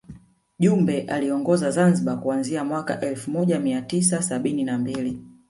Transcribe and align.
Jumbe 0.59 1.01
aliiongoza 1.01 1.71
Zanzibar 1.71 2.19
kuanzia 2.21 2.63
mwaka 2.63 3.01
elfu 3.01 3.31
moja 3.31 3.59
mia 3.59 3.81
tisa 3.81 4.21
sabini 4.21 4.63
na 4.63 4.77
mbili 4.77 5.19